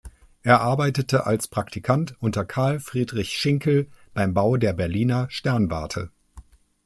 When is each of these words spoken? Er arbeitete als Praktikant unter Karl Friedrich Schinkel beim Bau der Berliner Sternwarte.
Er 0.41 0.61
arbeitete 0.61 1.27
als 1.27 1.47
Praktikant 1.47 2.15
unter 2.19 2.43
Karl 2.43 2.79
Friedrich 2.79 3.37
Schinkel 3.37 3.87
beim 4.15 4.33
Bau 4.33 4.57
der 4.57 4.73
Berliner 4.73 5.29
Sternwarte. 5.29 6.09